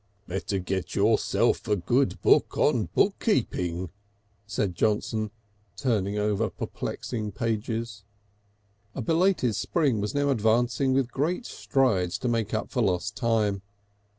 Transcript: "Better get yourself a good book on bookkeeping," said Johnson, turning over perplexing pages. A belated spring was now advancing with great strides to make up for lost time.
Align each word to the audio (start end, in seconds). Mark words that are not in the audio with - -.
"Better 0.27 0.57
get 0.57 0.95
yourself 0.95 1.67
a 1.67 1.75
good 1.75 2.19
book 2.23 2.57
on 2.57 2.89
bookkeeping," 2.95 3.91
said 4.47 4.73
Johnson, 4.73 5.29
turning 5.77 6.17
over 6.17 6.49
perplexing 6.49 7.31
pages. 7.33 8.03
A 8.95 9.03
belated 9.03 9.53
spring 9.55 10.01
was 10.01 10.15
now 10.15 10.29
advancing 10.31 10.93
with 10.93 11.11
great 11.11 11.45
strides 11.45 12.17
to 12.17 12.27
make 12.27 12.51
up 12.51 12.71
for 12.71 12.81
lost 12.81 13.15
time. 13.15 13.61